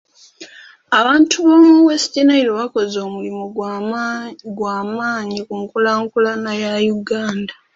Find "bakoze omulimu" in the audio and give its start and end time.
2.59-3.43